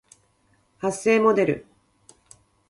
[0.79, 1.65] 発声モデル